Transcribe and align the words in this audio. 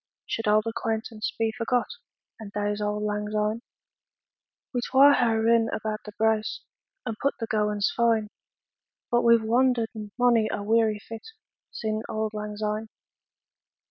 Should 0.25 0.47
auld 0.47 0.65
acquaintance 0.65 1.31
be 1.37 1.51
forgot, 1.55 1.85
And 2.39 2.51
days 2.51 2.81
o' 2.81 2.97
lang 2.97 3.29
syne? 3.29 3.61
We 4.73 4.81
twa 4.81 5.13
hae 5.13 5.35
rin 5.35 5.69
about 5.71 6.05
the 6.05 6.13
braes, 6.13 6.61
5 7.05 7.05
And 7.11 7.17
pu'd 7.19 7.33
the 7.39 7.45
gowans 7.45 7.93
fine; 7.95 8.31
But 9.11 9.21
we've 9.21 9.43
wander'd 9.43 9.89
monie 10.17 10.49
a 10.51 10.63
weary 10.63 10.97
fit 10.97 11.27
Sin' 11.69 12.01
auld 12.09 12.33
lang 12.33 12.57
syne. 12.57 12.89